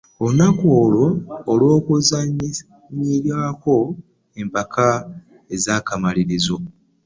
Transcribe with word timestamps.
Olunaku 0.23 0.65
olwo 0.81 1.07
olw'okuzannyirako 1.51 3.77
empaka 4.41 4.87
ez'akamalirizo 5.55 6.57